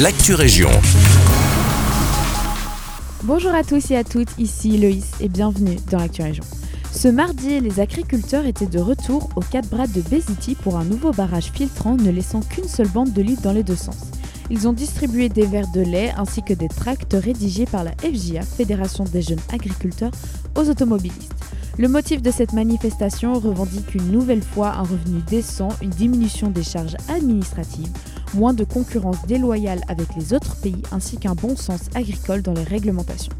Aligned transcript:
l'actu 0.00 0.34
région. 0.34 0.70
Bonjour 3.22 3.54
à 3.54 3.62
tous 3.62 3.92
et 3.92 3.96
à 3.96 4.02
toutes, 4.02 4.30
ici 4.38 4.76
Loïs 4.76 5.12
et 5.20 5.28
bienvenue 5.28 5.76
dans 5.88 5.98
l'actu 5.98 6.22
région. 6.22 6.42
Ce 6.90 7.06
mardi, 7.06 7.60
les 7.60 7.78
agriculteurs 7.78 8.44
étaient 8.44 8.66
de 8.66 8.80
retour 8.80 9.30
aux 9.36 9.40
4 9.40 9.68
bras 9.68 9.86
de 9.86 10.00
Béziti 10.00 10.56
pour 10.56 10.78
un 10.78 10.84
nouveau 10.84 11.12
barrage 11.12 11.52
filtrant 11.54 11.96
ne 11.96 12.10
laissant 12.10 12.40
qu'une 12.40 12.66
seule 12.66 12.88
bande 12.88 13.12
de 13.12 13.22
litres 13.22 13.42
dans 13.42 13.52
les 13.52 13.62
deux 13.62 13.76
sens. 13.76 14.10
Ils 14.50 14.66
ont 14.66 14.72
distribué 14.72 15.28
des 15.28 15.46
verres 15.46 15.70
de 15.72 15.82
lait 15.82 16.12
ainsi 16.16 16.42
que 16.42 16.54
des 16.54 16.68
tracts 16.68 17.14
rédigés 17.14 17.66
par 17.66 17.84
la 17.84 17.92
FJA, 17.92 18.42
Fédération 18.42 19.04
des 19.04 19.22
jeunes 19.22 19.38
agriculteurs, 19.52 20.12
aux 20.56 20.68
automobilistes. 20.68 21.34
Le 21.78 21.88
motif 21.88 22.22
de 22.22 22.30
cette 22.30 22.52
manifestation 22.52 23.34
revendique 23.34 23.94
une 23.94 24.10
nouvelle 24.10 24.42
fois 24.42 24.74
un 24.74 24.82
revenu 24.82 25.20
décent, 25.28 25.70
une 25.82 25.90
diminution 25.90 26.50
des 26.50 26.62
charges 26.62 26.96
administratives, 27.08 27.90
moins 28.34 28.54
de 28.54 28.64
concurrence 28.64 29.26
déloyale 29.26 29.80
avec 29.88 30.14
les 30.16 30.32
autres 30.32 30.56
pays 30.56 30.82
ainsi 30.92 31.16
qu'un 31.16 31.34
bon 31.34 31.56
sens 31.56 31.82
agricole 31.94 32.42
dans 32.42 32.54
les 32.54 32.64
réglementations. 32.64 33.32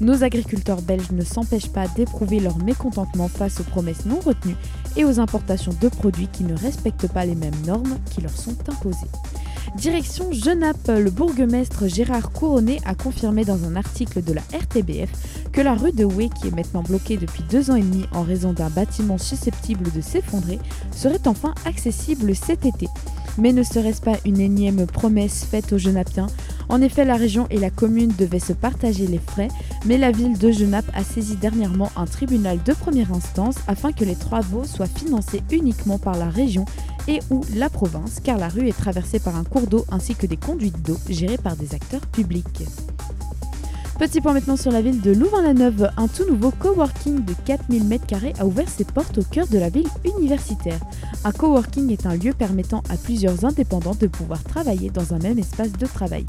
Nos 0.00 0.24
agriculteurs 0.24 0.80
belges 0.80 1.10
ne 1.12 1.22
s'empêchent 1.22 1.72
pas 1.72 1.86
d'éprouver 1.88 2.40
leur 2.40 2.56
mécontentement 2.58 3.28
face 3.28 3.60
aux 3.60 3.64
promesses 3.64 4.06
non 4.06 4.18
retenues 4.18 4.56
et 4.96 5.04
aux 5.04 5.20
importations 5.20 5.74
de 5.78 5.88
produits 5.88 6.28
qui 6.28 6.44
ne 6.44 6.56
respectent 6.56 7.12
pas 7.12 7.26
les 7.26 7.34
mêmes 7.34 7.60
normes 7.66 7.98
qui 8.10 8.22
leur 8.22 8.36
sont 8.36 8.56
imposées. 8.68 9.10
Direction 9.76 10.32
Genappe, 10.32 10.88
le 10.88 11.10
bourgmestre 11.10 11.86
Gérard 11.86 12.32
Couronné 12.32 12.80
a 12.84 12.94
confirmé 12.94 13.44
dans 13.44 13.64
un 13.64 13.76
article 13.76 14.22
de 14.22 14.32
la 14.32 14.40
RTBF 14.52 15.10
que 15.52 15.60
la 15.60 15.74
rue 15.74 15.92
de 15.92 16.04
Houé, 16.04 16.28
qui 16.28 16.48
est 16.48 16.56
maintenant 16.56 16.82
bloquée 16.82 17.16
depuis 17.16 17.44
deux 17.50 17.70
ans 17.70 17.76
et 17.76 17.82
demi 17.82 18.04
en 18.12 18.22
raison 18.22 18.52
d'un 18.52 18.70
bâtiment 18.70 19.18
susceptible 19.18 19.90
de 19.92 20.00
s'effondrer, 20.00 20.58
serait 20.90 21.26
enfin 21.26 21.54
accessible 21.66 22.34
cet 22.34 22.66
été. 22.66 22.88
Mais 23.38 23.52
ne 23.52 23.62
serait-ce 23.62 24.00
pas 24.00 24.16
une 24.24 24.40
énième 24.40 24.86
promesse 24.86 25.44
faite 25.44 25.72
aux 25.72 25.78
Genapiens 25.78 26.26
En 26.68 26.82
effet, 26.82 27.04
la 27.04 27.16
région 27.16 27.46
et 27.50 27.58
la 27.58 27.70
commune 27.70 28.12
devaient 28.18 28.38
se 28.38 28.52
partager 28.52 29.06
les 29.06 29.18
frais, 29.18 29.48
mais 29.86 29.98
la 29.98 30.10
ville 30.10 30.38
de 30.38 30.50
Genappe 30.50 30.90
a 30.94 31.04
saisi 31.04 31.36
dernièrement 31.36 31.90
un 31.96 32.06
tribunal 32.06 32.62
de 32.62 32.72
première 32.72 33.12
instance 33.12 33.56
afin 33.66 33.92
que 33.92 34.04
les 34.04 34.16
travaux 34.16 34.64
soient 34.64 34.86
financés 34.86 35.42
uniquement 35.50 35.98
par 35.98 36.16
la 36.16 36.28
région 36.28 36.64
et 37.08 37.20
ou 37.30 37.42
la 37.54 37.70
province, 37.70 38.20
car 38.22 38.38
la 38.38 38.48
rue 38.48 38.68
est 38.68 38.76
traversée 38.76 39.20
par 39.20 39.36
un 39.36 39.44
cours 39.44 39.66
d'eau 39.66 39.84
ainsi 39.90 40.14
que 40.14 40.26
des 40.26 40.36
conduites 40.36 40.82
d'eau 40.82 40.98
gérées 41.08 41.38
par 41.38 41.56
des 41.56 41.74
acteurs 41.74 42.06
publics. 42.06 42.64
Petit 44.00 44.22
point 44.22 44.32
maintenant 44.32 44.56
sur 44.56 44.72
la 44.72 44.80
ville 44.80 45.02
de 45.02 45.12
Louvain-la-Neuve. 45.12 45.90
Un 45.98 46.08
tout 46.08 46.24
nouveau 46.24 46.50
coworking 46.52 47.22
de 47.22 47.34
4000 47.44 47.84
m2 47.84 48.40
a 48.40 48.46
ouvert 48.46 48.66
ses 48.66 48.84
portes 48.84 49.18
au 49.18 49.22
cœur 49.22 49.46
de 49.48 49.58
la 49.58 49.68
ville 49.68 49.88
universitaire. 50.18 50.80
Un 51.22 51.32
coworking 51.32 51.92
est 51.92 52.06
un 52.06 52.16
lieu 52.16 52.32
permettant 52.32 52.82
à 52.88 52.96
plusieurs 52.96 53.44
indépendants 53.44 53.94
de 53.94 54.06
pouvoir 54.06 54.42
travailler 54.42 54.88
dans 54.88 55.12
un 55.12 55.18
même 55.18 55.38
espace 55.38 55.72
de 55.72 55.84
travail. 55.84 56.24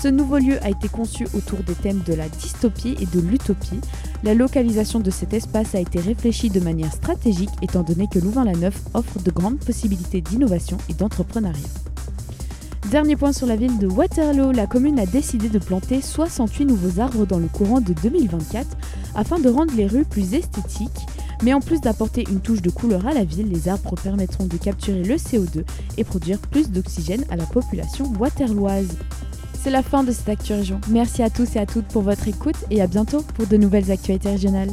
Ce 0.00 0.06
nouveau 0.06 0.38
lieu 0.38 0.62
a 0.62 0.70
été 0.70 0.86
conçu 0.86 1.26
autour 1.34 1.58
des 1.64 1.74
thèmes 1.74 2.02
de 2.06 2.14
la 2.14 2.28
dystopie 2.28 2.94
et 3.00 3.06
de 3.06 3.20
l'utopie. 3.20 3.80
La 4.22 4.34
localisation 4.34 5.00
de 5.00 5.10
cet 5.10 5.34
espace 5.34 5.74
a 5.74 5.80
été 5.80 5.98
réfléchie 5.98 6.50
de 6.50 6.60
manière 6.60 6.92
stratégique 6.92 7.50
étant 7.60 7.82
donné 7.82 8.06
que 8.06 8.20
Louvain-la-Neuve 8.20 8.78
offre 8.94 9.18
de 9.18 9.32
grandes 9.32 9.58
possibilités 9.58 10.20
d'innovation 10.20 10.78
et 10.88 10.94
d'entrepreneuriat. 10.94 11.85
Dernier 12.96 13.14
point 13.14 13.34
sur 13.34 13.46
la 13.46 13.56
ville 13.56 13.76
de 13.76 13.86
Waterloo, 13.86 14.52
la 14.52 14.66
commune 14.66 14.98
a 14.98 15.04
décidé 15.04 15.50
de 15.50 15.58
planter 15.58 16.00
68 16.00 16.64
nouveaux 16.64 16.98
arbres 16.98 17.26
dans 17.26 17.38
le 17.38 17.46
courant 17.46 17.82
de 17.82 17.92
2024 17.92 18.66
afin 19.14 19.38
de 19.38 19.50
rendre 19.50 19.74
les 19.76 19.86
rues 19.86 20.06
plus 20.06 20.32
esthétiques. 20.32 21.06
Mais 21.42 21.52
en 21.52 21.60
plus 21.60 21.82
d'apporter 21.82 22.24
une 22.30 22.40
touche 22.40 22.62
de 22.62 22.70
couleur 22.70 23.06
à 23.06 23.12
la 23.12 23.24
ville, 23.24 23.50
les 23.50 23.68
arbres 23.68 23.96
permettront 24.02 24.46
de 24.46 24.56
capturer 24.56 25.02
le 25.02 25.16
CO2 25.16 25.62
et 25.98 26.04
produire 26.04 26.38
plus 26.38 26.70
d'oxygène 26.70 27.26
à 27.28 27.36
la 27.36 27.44
population 27.44 28.10
waterloise. 28.18 28.96
C'est 29.62 29.68
la 29.68 29.82
fin 29.82 30.02
de 30.02 30.10
cette 30.10 30.30
Actu. 30.30 30.54
Merci 30.88 31.22
à 31.22 31.28
tous 31.28 31.54
et 31.54 31.58
à 31.58 31.66
toutes 31.66 31.88
pour 31.88 32.00
votre 32.00 32.26
écoute 32.28 32.56
et 32.70 32.80
à 32.80 32.86
bientôt 32.86 33.20
pour 33.34 33.46
de 33.46 33.58
nouvelles 33.58 33.90
actualités 33.90 34.30
régionales. 34.30 34.70